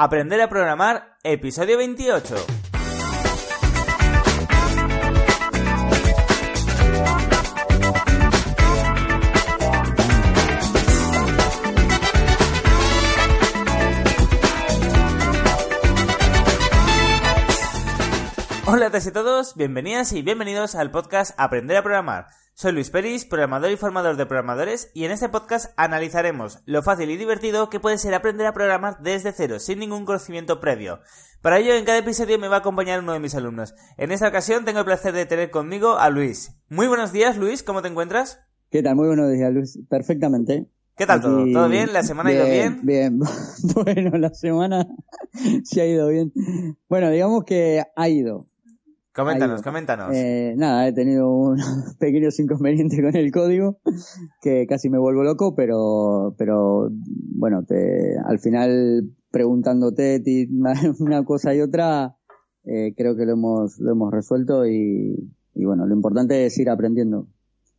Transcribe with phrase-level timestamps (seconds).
[0.00, 2.36] Aprender a programar, episodio 28.
[18.66, 22.28] Hola a todos y todos, bienvenidas y bienvenidos al podcast Aprender a programar.
[22.60, 27.08] Soy Luis Peris, programador y formador de programadores, y en este podcast analizaremos lo fácil
[27.08, 30.98] y divertido que puede ser aprender a programar desde cero, sin ningún conocimiento previo.
[31.40, 33.76] Para ello, en cada episodio me va a acompañar uno de mis alumnos.
[33.96, 36.56] En esta ocasión tengo el placer de tener conmigo a Luis.
[36.68, 38.40] Muy buenos días, Luis, ¿cómo te encuentras?
[38.72, 38.96] ¿Qué tal?
[38.96, 39.78] Muy buenos días, Luis.
[39.88, 40.66] Perfectamente.
[40.96, 41.46] ¿Qué tal todo?
[41.52, 41.92] ¿Todo bien?
[41.92, 42.80] ¿La semana ha ido bien?
[42.82, 43.20] Bien,
[43.76, 44.84] bueno, la semana
[45.62, 46.32] sí ha ido bien.
[46.88, 48.47] Bueno, digamos que ha ido.
[49.18, 50.14] Coméntanos, coméntanos.
[50.14, 51.60] Eh, nada, he tenido unos
[51.98, 53.80] pequeños inconvenientes con el código
[54.40, 56.88] que casi me vuelvo loco, pero, pero
[57.34, 60.22] bueno, te, al final preguntándote
[61.00, 62.16] una cosa y otra,
[62.62, 66.70] eh, creo que lo hemos, lo hemos resuelto y, y bueno, lo importante es ir
[66.70, 67.26] aprendiendo.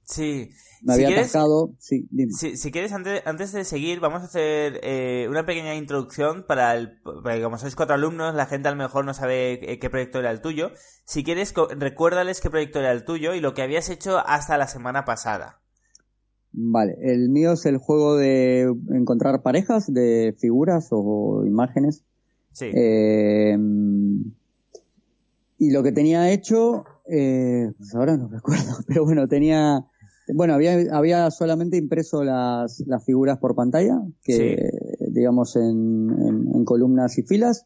[0.09, 0.49] Sí.
[0.81, 2.31] Me si había quieres, atascado, sí, dime.
[2.31, 6.75] Si, si quieres, antes, antes de seguir, vamos a hacer eh, una pequeña introducción para
[6.75, 6.99] el.
[7.02, 10.19] Porque como sois cuatro alumnos, la gente a lo mejor no sabe eh, qué proyecto
[10.19, 10.71] era el tuyo.
[11.05, 14.67] Si quieres, recuérdales qué proyecto era el tuyo y lo que habías hecho hasta la
[14.67, 15.59] semana pasada.
[16.52, 22.03] Vale, el mío es el juego de encontrar parejas de figuras o imágenes.
[22.53, 22.71] Sí.
[22.73, 23.57] Eh,
[25.59, 29.85] y lo que tenía hecho, eh, pues ahora no recuerdo, pero bueno, tenía,
[30.33, 34.69] bueno, había, había solamente impreso las, las figuras por pantalla, que
[35.08, 37.66] digamos en, en, en columnas y filas,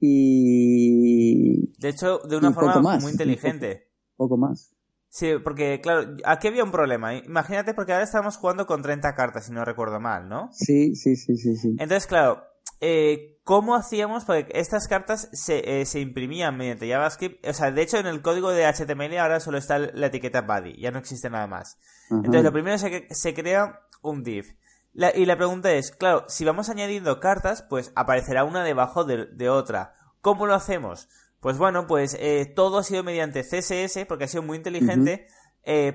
[0.00, 3.02] y de hecho, de una poco forma más.
[3.02, 3.88] muy inteligente.
[4.16, 4.74] poco más.
[5.10, 7.14] Sí, porque, claro, aquí había un problema.
[7.14, 10.50] Imagínate, porque ahora estamos jugando con 30 cartas, si no recuerdo mal, ¿no?
[10.52, 11.68] Sí, sí, sí, sí, sí.
[11.78, 12.42] Entonces, claro,
[12.80, 14.24] eh, ¿cómo hacíamos?
[14.24, 17.46] Porque estas cartas se, eh, se imprimían mediante JavaScript.
[17.46, 20.80] O sea, de hecho, en el código de HTML ahora solo está la etiqueta body,
[20.80, 21.78] ya no existe nada más.
[22.10, 24.56] Entonces, lo primero es que se crea un div.
[24.92, 29.26] La- y la pregunta es, claro, si vamos añadiendo cartas, pues aparecerá una debajo de,
[29.26, 29.94] de otra.
[30.20, 31.08] ¿Cómo lo hacemos?
[31.40, 35.26] Pues bueno, pues eh, todo ha sido mediante CSS, porque ha sido muy inteligente.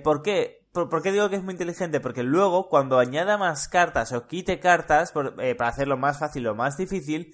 [0.03, 0.62] ¿Por qué?
[0.73, 1.99] ¿Por, qué digo que es muy inteligente?
[1.99, 6.55] Porque luego, cuando añada más cartas o quite cartas, eh, para hacerlo más fácil o
[6.55, 7.33] más difícil,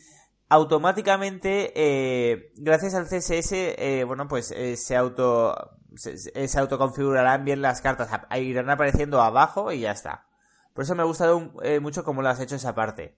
[0.50, 5.56] automáticamente, eh, gracias al CSS, eh, bueno, pues eh, se auto
[5.96, 10.28] se, se- autoconfigurarán bien las cartas, ap- irán apareciendo abajo y ya está.
[10.74, 13.16] Por eso me ha gustado mucho cómo lo has hecho esa parte.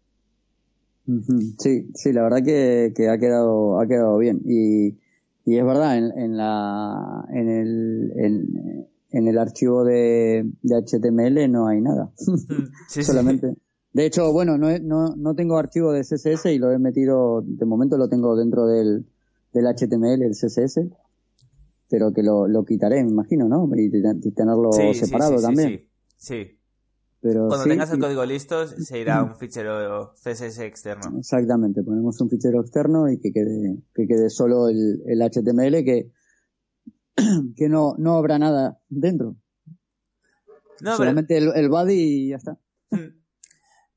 [1.57, 4.41] Sí, sí, la verdad que, ha quedado, ha quedado bien.
[4.45, 4.97] Y,
[5.45, 11.47] y es verdad, en, en la, en el, en, en el archivo de, de HTML
[11.51, 12.11] no hay nada.
[12.17, 12.31] Sí,
[12.87, 13.03] sí.
[13.03, 13.55] Solamente.
[13.93, 17.65] De hecho, bueno, no, no, no tengo archivo de CSS y lo he metido, de
[17.65, 19.05] momento lo tengo dentro del,
[19.53, 20.81] del HTML, el CSS.
[21.89, 23.69] Pero que lo, lo quitaré, me imagino, ¿no?
[23.75, 25.69] Y, ten- y tenerlo Sí, separado sí, sí, también.
[25.69, 25.87] sí.
[26.17, 26.57] Sí.
[27.19, 31.19] Pero Cuando sí, tengas el código listo, se irá a un fichero CSS externo.
[31.19, 36.09] Exactamente, ponemos un fichero externo y que quede, que quede solo el, el HTML que,
[37.55, 39.35] que no, no habrá nada dentro.
[39.67, 39.77] No,
[40.79, 42.57] pero, Solamente el, el body y ya está.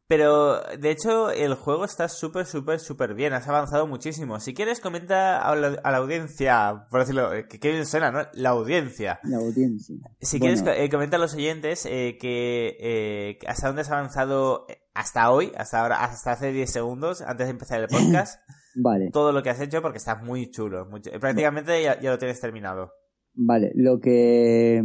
[0.07, 3.33] pero de hecho el juego está súper, súper, súper bien.
[3.33, 4.39] Has avanzado muchísimo.
[4.39, 8.27] Si quieres, comenta a la, a la audiencia, por decirlo, eh, que bien suena, ¿no?
[8.35, 9.19] La audiencia.
[9.23, 9.97] La audiencia.
[10.21, 14.67] Si Bueno, quieres, eh, comenta a los oyentes eh, que eh, hasta dónde has avanzado
[14.93, 18.41] hasta hoy, hasta ahora, hasta hace 10 segundos, antes de empezar el podcast,
[18.77, 20.87] Vale, todo lo que has hecho porque está muy chulo.
[20.87, 22.93] muy prácticamente ya, ya lo tienes terminado.
[23.35, 23.73] Vale.
[23.75, 24.83] Lo que,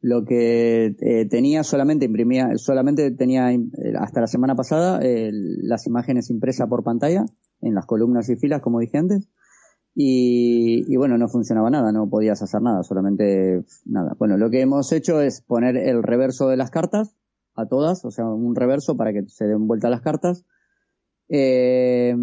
[0.00, 5.86] lo que eh, tenía solamente imprimía, solamente tenía eh, hasta la semana pasada eh, las
[5.86, 7.24] imágenes impresas por pantalla
[7.60, 9.28] en las columnas y filas, como dije antes.
[9.94, 14.14] Y, bueno, no funcionaba nada, no podías hacer nada, solamente nada.
[14.18, 17.14] Bueno, lo que hemos hecho es poner el reverso de las cartas
[17.54, 20.46] a todas, o sea, un reverso para que se den vuelta las cartas.
[21.28, 22.16] Eh,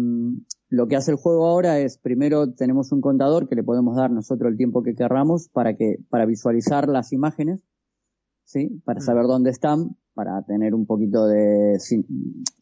[0.70, 4.10] lo que hace el juego ahora es, primero tenemos un contador que le podemos dar
[4.10, 7.60] nosotros el tiempo que querramos para que, para visualizar las imágenes,
[8.44, 8.80] ¿sí?
[8.84, 9.02] Para Mm.
[9.02, 11.78] saber dónde están, para tener un poquito de,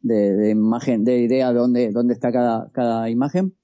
[0.02, 3.54] de, de imagen, de idea de dónde, dónde está cada, cada imagen.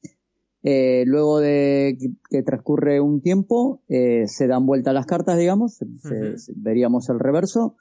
[0.62, 5.74] Eh, luego de que, que transcurre un tiempo, eh, se dan vuelta las cartas, digamos,
[5.74, 7.76] se- se- veríamos el reverso,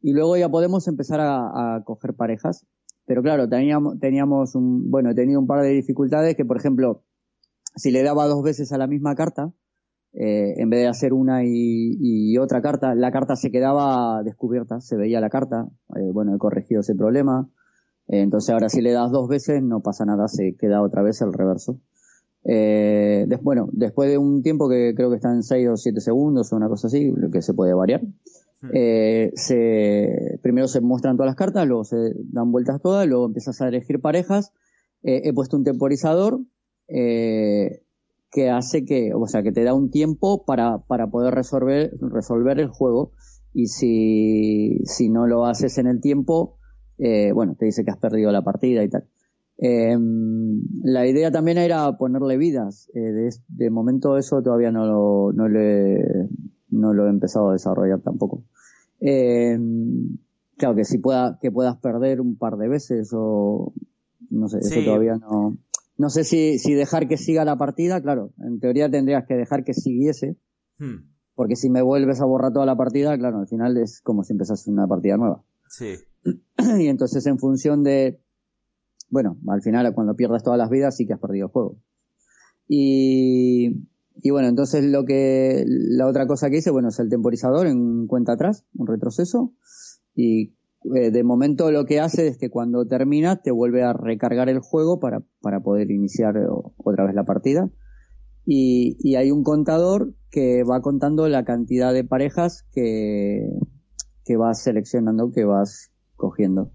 [0.00, 2.66] y luego ya podemos empezar a, a coger parejas.
[3.06, 7.02] Pero claro, teníamos, teníamos un, bueno, he tenido un par de dificultades que, por ejemplo,
[7.76, 9.52] si le daba dos veces a la misma carta,
[10.12, 14.80] eh, en vez de hacer una y, y otra carta, la carta se quedaba descubierta,
[14.80, 15.66] se veía la carta.
[15.96, 17.48] Eh, bueno, he corregido ese problema.
[18.08, 21.20] Eh, entonces ahora si le das dos veces no pasa nada, se queda otra vez
[21.20, 21.80] el reverso.
[22.44, 26.52] Eh, bueno, después de un tiempo que creo que está en 6 o 7 segundos
[26.52, 28.02] o una cosa así, lo que se puede variar.
[28.72, 31.96] Eh, se, primero se muestran todas las cartas, luego se
[32.32, 34.52] dan vueltas todas, luego empiezas a elegir parejas.
[35.02, 36.40] Eh, he puesto un temporizador
[36.88, 37.82] eh,
[38.30, 42.58] que hace que, o sea, que te da un tiempo para, para poder resolver, resolver
[42.58, 43.12] el juego
[43.52, 46.58] y si, si no lo haces en el tiempo,
[46.98, 49.04] eh, bueno, te dice que has perdido la partida y tal.
[49.58, 49.96] Eh,
[50.82, 52.90] la idea también era ponerle vidas.
[52.94, 56.28] Eh, de, momento eso todavía no lo, no, le,
[56.70, 58.42] no lo he empezado a desarrollar tampoco.
[59.06, 59.58] Eh,
[60.56, 63.74] claro que si pueda, que puedas perder un par de veces o
[64.30, 65.58] no sé, eso todavía no.
[65.96, 69.62] No sé si, si dejar que siga la partida, claro, en teoría tendrías que dejar
[69.62, 70.36] que siguiese.
[70.78, 71.10] Hmm.
[71.34, 74.32] Porque si me vuelves a borrar toda la partida, claro, al final es como si
[74.32, 75.42] empezase una partida nueva.
[75.68, 75.94] Sí.
[76.78, 78.20] Y entonces en función de,
[79.10, 81.76] bueno, al final cuando pierdas todas las vidas sí que has perdido el juego.
[82.66, 83.86] Y,
[84.22, 88.06] y bueno, entonces lo que, la otra cosa que hice, bueno, es el temporizador en
[88.06, 89.52] cuenta atrás, un retroceso.
[90.14, 90.54] Y
[90.94, 94.60] eh, de momento lo que hace es que cuando termina te vuelve a recargar el
[94.60, 96.36] juego para, para poder iniciar
[96.76, 97.70] otra vez la partida.
[98.46, 103.48] Y, y hay un contador que va contando la cantidad de parejas que,
[104.24, 106.70] que vas seleccionando, que vas cogiendo.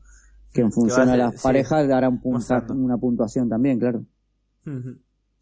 [0.53, 4.05] Que en función a las parejas dará una puntuación también, claro.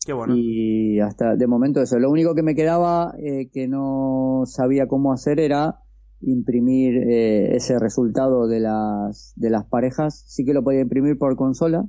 [0.08, 0.36] Qué bueno.
[0.38, 2.00] Y hasta de momento eso.
[2.00, 5.82] Lo único que me quedaba eh, que no sabía cómo hacer era
[6.22, 10.24] imprimir eh, ese resultado de las, de las parejas.
[10.26, 11.84] Sí que lo podía imprimir por consola,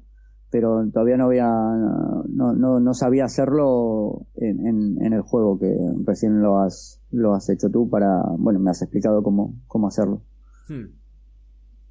[0.50, 5.72] pero todavía no había, no, no, no sabía hacerlo en, en, en, el juego que
[6.04, 10.22] recién lo has, lo has hecho tú para, bueno, me has explicado cómo, cómo hacerlo.
[10.68, 10.86] Hmm.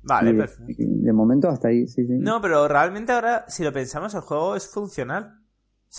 [0.04, 0.84] Vale, perfecto.
[0.86, 2.18] De momento hasta ahí, sí, sí.
[2.20, 5.47] No, pero realmente ahora, si lo pensamos, el juego es funcional.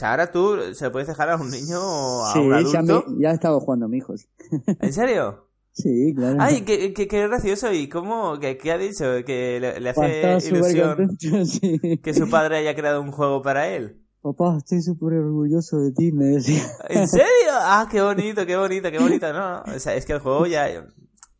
[0.02, 3.04] Ahora tú se lo puedes dejar a un niño o a un adulto.
[3.08, 4.14] Ya, ya he estado jugando a mi hijo.
[4.80, 5.48] ¿En serio?
[5.72, 6.38] Sí, claro.
[6.40, 7.72] Ay, qué, qué, qué gracioso.
[7.72, 8.38] ¿Y cómo?
[8.40, 9.04] ¿Qué, qué ha dicho?
[9.24, 11.16] ¿Que le, hace ilusión
[12.02, 14.04] que su padre haya creado un juego para él?
[14.20, 16.64] Papá, estoy súper orgulloso de ti, me decía.
[16.88, 17.52] ¿En serio?
[17.52, 19.32] Ah, qué bonito, qué bonito, qué bonito.
[19.32, 20.66] No, o sea, es que el juego ya...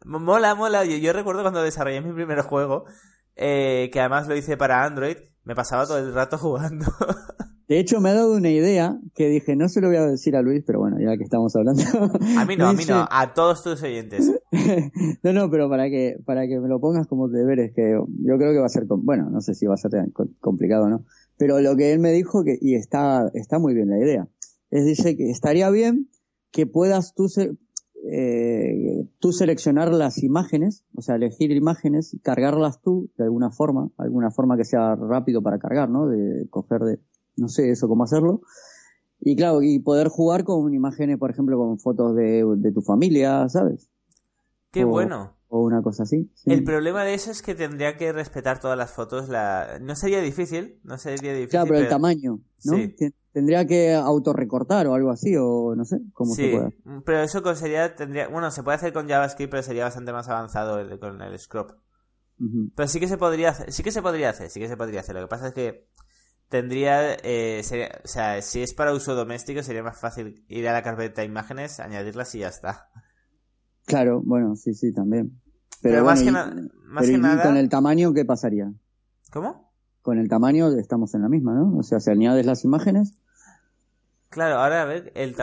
[0.04, 0.84] Mola, mola.
[0.84, 2.84] Yo, yo recuerdo cuando desarrollé mi primer juego,
[3.34, 6.86] eh, que además lo hice para Android, me pasaba todo el rato jugando.
[7.68, 10.34] De hecho, me ha dado una idea que dije, no se lo voy a decir
[10.36, 11.82] a Luis, pero bueno, ya que estamos hablando.
[12.38, 14.32] A mí no, a mí no, a todos tus oyentes.
[15.22, 18.52] no, no, pero para que, para que me lo pongas como deberes, que yo creo
[18.52, 19.90] que va a ser, bueno, no sé si va a ser
[20.40, 21.04] complicado no,
[21.36, 24.28] pero lo que él me dijo, que, y está, está muy bien la idea,
[24.70, 26.08] es dice que estaría bien
[26.50, 27.26] que puedas tú,
[28.10, 34.30] eh, tú seleccionar las imágenes, o sea, elegir imágenes, cargarlas tú de alguna forma, alguna
[34.30, 36.06] forma que sea rápido para cargar, ¿no?
[36.08, 36.98] De coger de,
[37.38, 38.42] no sé eso cómo hacerlo.
[39.20, 43.48] Y claro, y poder jugar con imágenes, por ejemplo, con fotos de, de tu familia,
[43.48, 43.90] ¿sabes?
[44.70, 45.34] Qué bueno.
[45.50, 46.30] O una cosa así.
[46.44, 49.30] El problema de eso es que tendría que respetar todas las fotos.
[49.30, 49.78] La...
[49.80, 51.48] No sería difícil, no sería difícil.
[51.48, 52.76] Claro, pero, el tamaño, ¿no?
[53.32, 57.02] Tendría que autorrecortar o algo así, o no sé cómo se puede.
[57.04, 60.28] Pero eso con sería, tendría, bueno, se puede hacer con JavaScript, pero sería bastante más
[60.28, 61.74] avanzado con el scrub.
[62.74, 65.00] Pero sí que se podría hacer, sí que se podría hacer, sí que se podría
[65.00, 65.14] hacer.
[65.14, 65.88] Lo que pasa es que
[66.48, 67.62] tendría, eh,
[68.04, 71.26] o sea, si es para uso doméstico sería más fácil ir a la carpeta de
[71.26, 72.88] imágenes, añadirlas y ya está.
[73.86, 75.40] Claro, bueno, sí, sí, también.
[75.80, 77.42] Pero, más, que, más que nada...
[77.42, 78.72] con el tamaño, ¿qué pasaría?
[79.30, 79.72] ¿Cómo?
[80.02, 81.76] Con el tamaño estamos en la misma, ¿no?
[81.78, 83.14] O sea, si añades las imágenes...
[84.28, 85.34] Claro, ahora a ver, ¿el,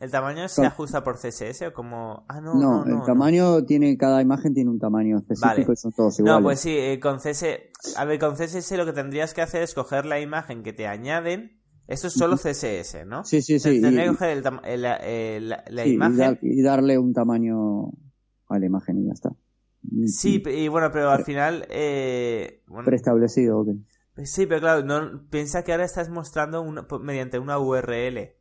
[0.00, 2.24] el tamaño se ajusta por CSS o como...?
[2.28, 6.18] Ah, no, no, el tamaño tiene, cada imagen tiene un tamaño específico y son todos
[6.18, 6.40] iguales.
[6.40, 9.62] No, pues sí, eh, con CSS, a ver, con CSS lo que tendrías que hacer
[9.62, 13.24] es coger la imagen que te añaden, esto es solo CSS, ¿no?
[13.24, 13.80] Sí, sí, sí.
[13.80, 16.38] Tendría que coger la imagen...
[16.40, 17.90] Y, darle un tamaño
[18.48, 19.30] a la imagen y ya está.
[20.06, 21.66] Sí, y bueno, pero al final...
[21.68, 23.68] Eh, Preestablecido, ok.
[24.24, 26.64] Sí, pero claro, no, piensa que ahora estás mostrando
[27.00, 28.34] mediante una URL.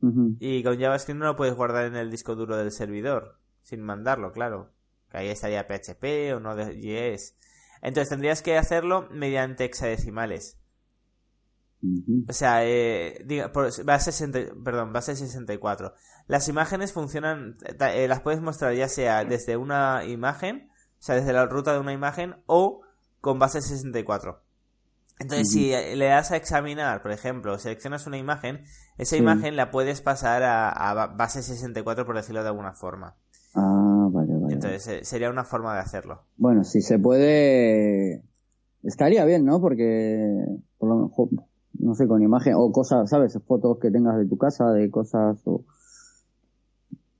[0.00, 4.32] Y con JavaScript no lo puedes guardar en el disco duro del servidor, sin mandarlo,
[4.32, 4.70] claro.
[5.10, 7.34] Que ahí estaría PHP o no JS.
[7.82, 10.58] Entonces tendrías que hacerlo mediante hexadecimales.
[12.28, 14.28] O sea, eh, diga, por, base,
[14.64, 15.94] perdón, base 64.
[16.26, 21.32] Las imágenes funcionan, eh, las puedes mostrar ya sea desde una imagen, o sea, desde
[21.32, 22.82] la ruta de una imagen, o
[23.20, 24.42] con base 64.
[25.20, 28.60] Entonces, si le das a examinar, por ejemplo, seleccionas una imagen,
[28.98, 33.16] esa imagen la puedes pasar a, base 64, por decirlo de alguna forma.
[33.54, 34.54] Ah, vale, vale.
[34.54, 36.22] Entonces, eh, sería una forma de hacerlo.
[36.36, 38.22] Bueno, si se puede
[38.82, 39.60] estaría bien, ¿no?
[39.60, 40.44] Porque,
[40.78, 41.28] por lo mejor,
[41.78, 43.38] no sé, con imagen o cosas, ¿sabes?
[43.46, 45.64] Fotos que tengas de tu casa, de cosas o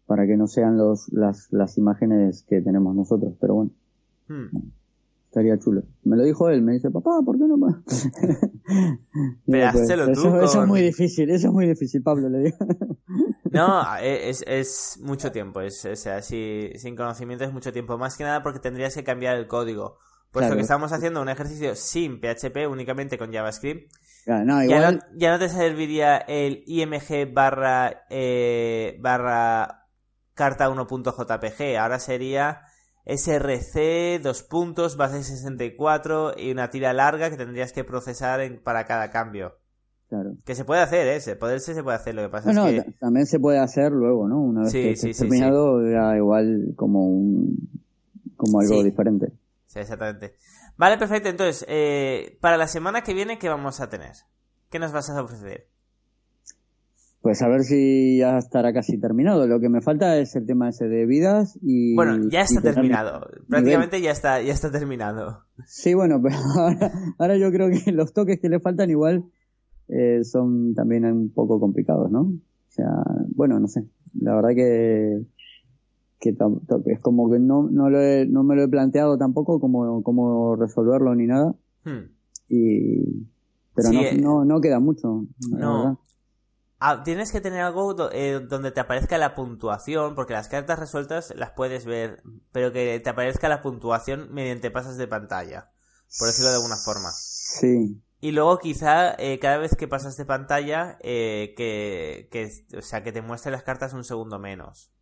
[0.07, 3.71] para que no sean los, las, las imágenes que tenemos nosotros, pero bueno.
[4.28, 4.71] Hmm.
[5.28, 5.82] Estaría chulo.
[6.04, 7.75] Me lo dijo él, me dice, papá, ¿por qué no más?
[9.47, 9.92] Pero pues, tú.
[9.92, 12.56] Eso, eso, es muy difícil, eso es muy difícil, Pablo, le digo.
[13.52, 18.16] no, es, es mucho tiempo, es, o sea, si, sin conocimiento es mucho tiempo, más
[18.16, 19.99] que nada porque tendrías que cambiar el código.
[20.30, 23.90] Puesto que estamos haciendo un ejercicio sin PHP, únicamente con JavaScript,
[24.26, 29.88] ya, no, te serviría el img barra, eh, barra
[30.35, 32.62] carta 1.jpg, ahora sería
[33.08, 39.10] src, dos puntos, base 64 y una tira larga que tendrías que procesar para cada
[39.10, 39.54] cambio.
[40.08, 40.34] Claro.
[40.44, 41.36] Que se puede hacer, ¿eh?
[41.36, 42.92] Poderse se puede hacer, lo que pasa es que...
[42.98, 44.40] también se puede hacer luego, ¿no?
[44.40, 47.70] Una vez que sí, terminado, era igual como un...
[48.36, 49.32] como algo diferente.
[49.66, 50.34] Sí, exactamente.
[50.78, 51.28] Vale, perfecto.
[51.28, 54.12] Entonces, eh, para la semana que viene, ¿qué vamos a tener?
[54.70, 55.68] ¿Qué nos vas a ofrecer?
[57.20, 59.46] Pues a ver si ya estará casi terminado.
[59.46, 61.94] Lo que me falta es el tema ese de vidas y...
[61.96, 63.26] Bueno, ya está terminado.
[63.48, 65.40] Prácticamente ya está, ya está terminado.
[65.66, 66.37] Sí, bueno, pero
[67.18, 69.25] ahora, yo creo que los toques que le faltan igual
[69.88, 72.20] eh, son también un poco complicados, ¿no?
[72.20, 72.88] O sea,
[73.34, 73.84] bueno, no sé.
[74.20, 75.20] La verdad que,
[76.20, 76.37] que
[76.87, 81.16] es como que no, no, lo no me lo he planteado tampoco como, como resolverlo
[81.16, 81.54] ni nada.
[81.84, 82.10] Hmm.
[82.48, 83.26] Y,
[83.75, 85.26] pero no, eh, no, no, queda mucho.
[85.50, 86.00] No.
[86.80, 91.32] Ah, tienes que tener algo eh, donde te aparezca la puntuación, porque las cartas resueltas
[91.35, 95.73] las puedes ver, pero que te aparezca la puntuación mediante pasas de pantalla,
[96.18, 97.11] por decirlo de alguna forma.
[97.12, 98.00] Sí.
[98.20, 103.02] Y luego quizá eh, cada vez que pasas de pantalla, eh, que, que, o sea,
[103.02, 104.92] que te muestre las cartas un segundo menos.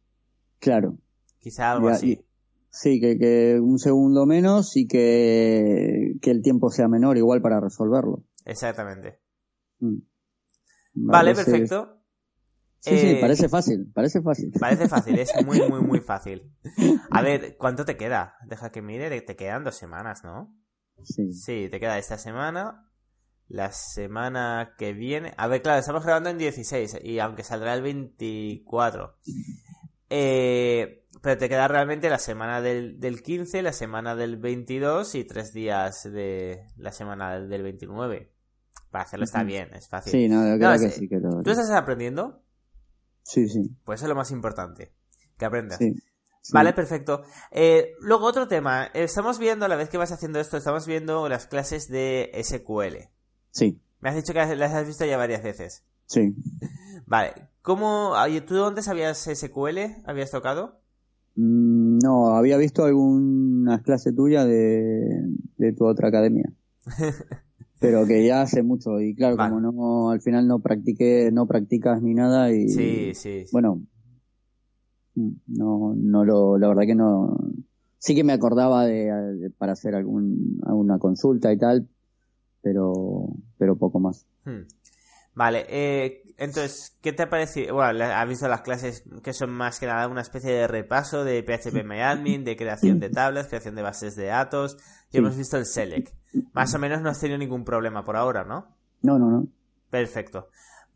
[0.59, 0.97] Claro.
[1.39, 2.25] Quizá algo así.
[2.71, 7.61] sí, que, que, un segundo menos y que, que el tiempo sea menor igual para
[7.61, 8.25] resolverlo.
[8.47, 9.21] Exactamente.
[9.81, 9.99] Mm.
[10.97, 12.01] Vale, perfecto.
[12.81, 14.53] Sí, sí, eh, parece fácil, parece fácil.
[14.61, 16.53] Parece fácil, es muy, muy, muy fácil.
[17.11, 18.37] A ver, ¿cuánto te queda?
[18.47, 20.55] Deja que mire, te quedan dos semanas, ¿no?
[21.03, 21.33] Sí.
[21.33, 22.89] Sí, te queda esta semana,
[23.49, 25.35] la semana que viene.
[25.37, 29.17] A ver, claro, estamos grabando en 16 y aunque saldrá el 24.
[30.09, 35.25] Eh, pero te queda realmente la semana del, del 15, la semana del 22 y
[35.25, 38.36] tres días de la semana del 29.
[38.97, 40.11] Para hacerlo está bien, es fácil.
[40.11, 41.07] Sí, no, creo que sí.
[41.07, 42.41] Que ¿Tú estás aprendiendo?
[43.23, 43.77] Sí, sí.
[43.85, 44.95] Pues eso es lo más importante,
[45.37, 45.79] que aprendas.
[46.51, 47.23] Vale, perfecto.
[47.51, 48.87] Eh, luego otro tema.
[48.95, 53.11] Estamos viendo, a la vez que vas haciendo esto, estamos viendo las clases de SQL.
[53.51, 53.83] Sí.
[54.01, 55.85] Me has dicho que las has visto ya varias veces.
[56.07, 56.35] Sí.
[57.07, 57.35] Vale.
[57.61, 58.15] ¿Cómo,
[58.47, 59.79] ¿Tú dónde sabías SQL?
[60.07, 60.81] ¿Habías tocado?
[61.35, 65.21] Mm, no, había visto alguna clase tuya de,
[65.59, 66.51] de tu otra academia.
[67.79, 72.03] pero que ya hace mucho y claro como no al final no practiqué no practicas
[72.03, 73.83] ni nada y sí, sí, bueno
[75.15, 77.37] no no lo la verdad que no
[77.99, 81.89] sí que me acordaba de, para hacer algún alguna consulta y tal
[82.67, 83.29] pero
[83.59, 84.27] pero poco más.
[84.45, 84.67] Hmm.
[85.37, 89.79] Vale eh, entonces qué te ha parecido bueno has visto las clases que son más
[89.79, 93.83] que nada una especie de repaso de PHP MyAdmin de creación de tablas creación de
[93.83, 94.77] bases de datos
[95.13, 96.13] y hemos visto el select
[96.53, 98.77] más o menos no has tenido ningún problema por ahora, ¿no?
[99.03, 99.47] No, no, no.
[99.91, 100.49] Perfecto.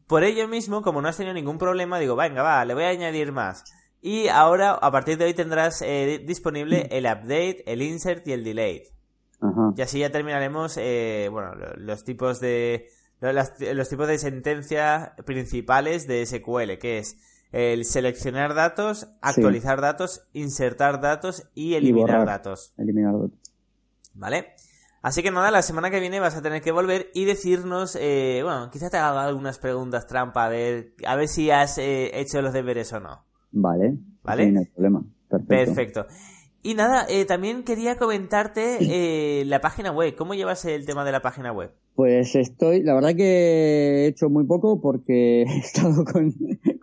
[0.07, 2.89] Por ello mismo, como no has tenido ningún problema, digo, venga, va, le voy a
[2.89, 3.65] añadir más.
[4.03, 8.45] Y ahora, a partir de hoy, tendrás eh, disponible el update, el insert y el
[8.45, 8.89] delete.
[9.41, 9.73] Ajá.
[9.77, 12.89] Y así ya terminaremos, eh, bueno, los tipos de
[13.21, 17.17] los, tipos de sentencia principales de SQL, que es
[17.53, 22.73] el seleccionar datos, actualizar datos, insertar datos y eliminar datos.
[22.79, 23.31] Eliminar datos.
[24.15, 24.47] ¿Vale?
[25.03, 28.41] Así que nada, la semana que viene vas a tener que volver y decirnos, eh,
[28.43, 32.43] bueno, quizás te haga algunas preguntas trampa, a ver, a ver si has eh, hecho
[32.43, 33.25] los deberes o no.
[33.51, 33.97] Vale.
[34.23, 34.53] ¿Vale?
[34.53, 35.03] No hay problema.
[35.29, 35.49] Perfecto.
[35.49, 36.07] Perfecto.
[36.63, 40.15] Y nada, eh, también quería comentarte eh, la página web.
[40.15, 41.71] ¿Cómo llevas el tema de la página web?
[41.95, 46.35] Pues estoy, la verdad que he hecho muy poco porque he estado con,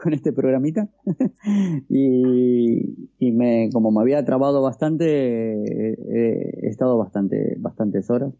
[0.01, 0.89] con este programita
[1.89, 8.33] y, y me, como me había trabado bastante, he, estado bastante, bastantes horas.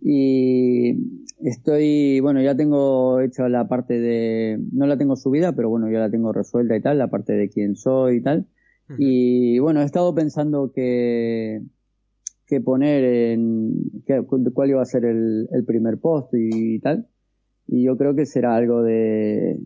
[0.00, 0.96] Y
[1.40, 5.98] estoy, bueno, ya tengo hecho la parte de, no la tengo subida, pero bueno, ya
[5.98, 8.46] la tengo resuelta y tal, la parte de quién soy y tal.
[8.98, 11.60] Y bueno, he estado pensando que,
[12.46, 17.08] que poner en que, cuál iba a ser el, el primer post y, tal.
[17.66, 19.58] Y yo creo que será algo de,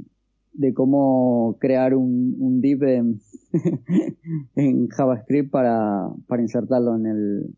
[0.53, 3.21] de cómo crear un, un div en,
[4.57, 7.57] en JavaScript para, para insertarlo en el,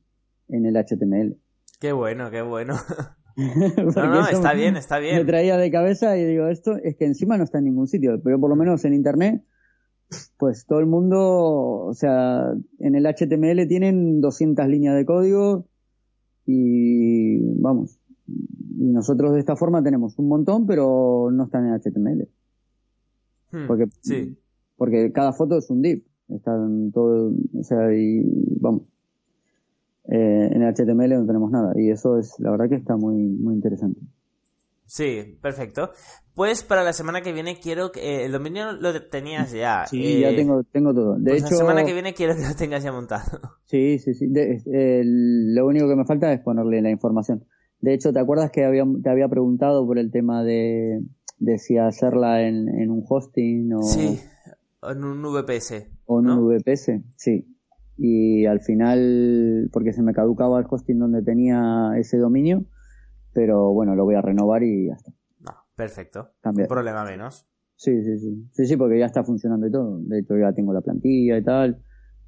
[0.49, 1.37] en el HTML.
[1.81, 2.75] Qué bueno, qué bueno.
[3.37, 5.17] no, no, está bien, está bien.
[5.17, 8.19] Me traía de cabeza y digo, esto es que encima no está en ningún sitio,
[8.25, 9.43] pero por lo menos en internet,
[10.39, 15.67] pues todo el mundo, o sea, en el HTML tienen 200 líneas de código
[16.47, 22.29] y vamos, y nosotros de esta forma tenemos un montón, pero no están en HTML.
[23.53, 24.37] Hmm, porque, sí.
[24.77, 26.05] porque cada foto es un div.
[26.29, 28.23] Están todo, o sea, y
[28.61, 28.83] vamos.
[30.09, 31.73] Eh, en HTML no tenemos nada.
[31.77, 34.01] Y eso es, la verdad que está muy, muy interesante.
[34.87, 35.91] Sí, perfecto.
[36.35, 39.87] Pues para la semana que viene quiero que eh, el dominio lo tenías ya.
[39.87, 41.17] Sí, ya eh, tengo, tengo todo.
[41.19, 43.41] De pues hecho, la semana que viene quiero que lo tengas ya montado.
[43.67, 44.27] Sí, sí, sí.
[44.29, 47.45] lo único que me falta es ponerle la información.
[47.81, 51.03] De hecho, ¿te acuerdas que había, te había preguntado por el tema de,
[51.39, 53.83] de si hacerla en, en un hosting o...
[53.83, 54.21] Sí,
[54.83, 55.89] en un VPS.
[56.07, 57.57] O en un VPS, sí.
[57.99, 62.65] Y al final, porque se me caducaba el hosting donde tenía ese dominio,
[63.37, 65.13] pero bueno, lo voy a renovar y ya está.
[65.77, 66.31] Perfecto.
[66.43, 67.47] Un problema menos.
[67.75, 68.49] Sí, sí, sí.
[68.53, 69.99] Sí, sí, porque ya está funcionando y todo.
[70.01, 71.83] De hecho, ya tengo la plantilla y tal.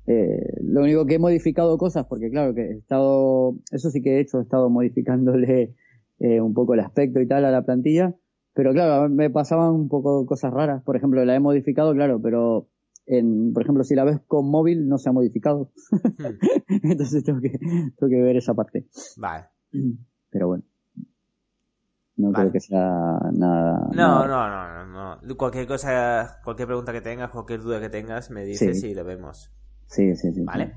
[0.06, 4.16] Eh, lo único que he modificado cosas, porque claro que he estado, eso sí que
[4.16, 5.74] he hecho, he estado modificándole
[6.18, 8.14] eh, un poco el aspecto y tal a la plantilla,
[8.52, 10.82] pero claro, me pasaban un poco cosas raras.
[10.82, 12.68] Por ejemplo, la he modificado, claro, pero
[13.06, 15.72] en, por ejemplo, si la ves con móvil no se ha modificado.
[15.90, 16.36] Hmm.
[16.82, 18.86] Entonces tengo que, tengo que ver esa parte.
[19.16, 19.46] Vale.
[20.30, 20.64] Pero bueno.
[22.18, 23.88] No creo que sea nada.
[23.92, 25.36] No, no, no, no, no.
[25.36, 29.52] Cualquier cosa, cualquier pregunta que tengas, cualquier duda que tengas, me dices y lo vemos.
[29.86, 30.42] Sí, sí, sí.
[30.42, 30.74] Vale.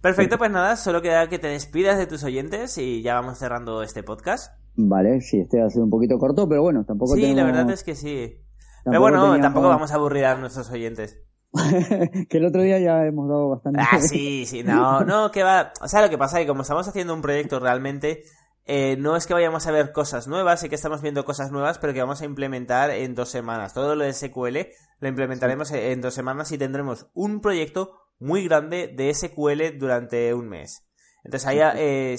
[0.00, 3.84] Perfecto, pues nada, solo queda que te despidas de tus oyentes y ya vamos cerrando
[3.84, 4.52] este podcast.
[4.74, 7.84] Vale, sí, este ha sido un poquito corto, pero bueno, tampoco Sí, la verdad es
[7.84, 8.40] que sí.
[8.84, 11.22] pero bueno, tampoco vamos a aburrir a nuestros oyentes.
[12.28, 13.80] que el otro día ya hemos dado bastante.
[13.80, 15.72] Ah, sí, sí, no, no, que va.
[15.82, 18.22] O sea, lo que pasa es que como estamos haciendo un proyecto realmente,
[18.66, 21.78] eh, no es que vayamos a ver cosas nuevas, sí que estamos viendo cosas nuevas,
[21.78, 23.74] pero que vamos a implementar en dos semanas.
[23.74, 24.58] Todo lo de SQL
[25.00, 30.48] lo implementaremos en dos semanas y tendremos un proyecto muy grande de SQL durante un
[30.48, 30.86] mes.
[31.24, 32.16] Entonces ahí eh,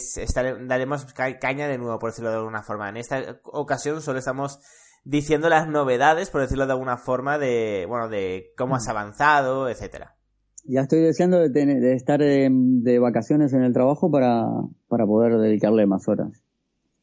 [0.68, 2.90] daremos caña de nuevo, por decirlo de alguna forma.
[2.90, 4.60] En esta ocasión solo estamos
[5.04, 10.18] diciendo las novedades, por decirlo de alguna forma, de bueno, de cómo has avanzado, etcétera.
[10.64, 14.46] Ya estoy deseando de, de estar de, vacaciones en el trabajo para,
[14.88, 16.44] para poder dedicarle más horas.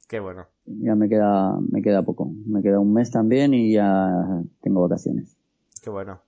[0.09, 0.47] Qué bueno.
[0.65, 2.31] Ya me queda, me queda poco.
[2.47, 5.37] Me queda un mes también y ya tengo vacaciones.
[5.83, 6.21] Qué bueno.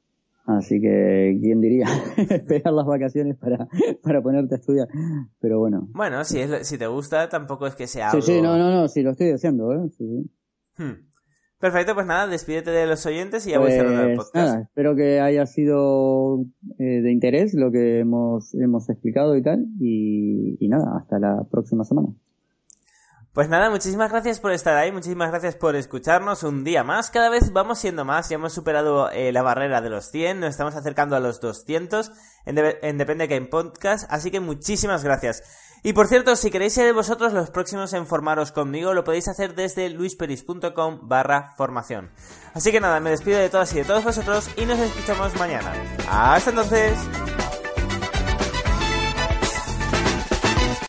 [0.47, 1.87] Así que, ¿quién diría?
[2.16, 3.69] Esperar las vacaciones para,
[4.03, 4.88] para ponerte a estudiar.
[5.40, 5.88] Pero bueno.
[5.93, 8.21] Bueno, si, es, si te gusta, tampoco es que sea algo...
[8.21, 9.88] Sí, sí, no, no, no, sí, lo estoy haciendo, ¿eh?
[9.97, 10.31] Sí,
[10.79, 11.11] hmm.
[11.61, 14.49] Perfecto, pues nada, despídete de los oyentes y ya voy cerrando el pues podcast.
[14.49, 16.47] Nada, espero que haya sido
[16.79, 19.66] eh, de interés lo que hemos, hemos explicado y tal.
[19.81, 22.09] Y, nada, hasta la próxima semana.
[23.33, 27.11] Pues nada, muchísimas gracias por estar ahí, muchísimas gracias por escucharnos un día más.
[27.11, 30.51] Cada vez vamos siendo más, ya hemos superado eh, la barrera de los 100, nos
[30.51, 32.11] estamos acercando a los 200
[32.46, 35.44] en, en Depende Game Podcast, así que muchísimas gracias.
[35.83, 39.55] Y por cierto, si queréis ser vosotros los próximos en formaros conmigo, lo podéis hacer
[39.55, 42.11] desde luisperis.com barra formación.
[42.53, 45.73] Así que nada, me despido de todas y de todos vosotros y nos escuchamos mañana.
[46.11, 46.99] Hasta entonces.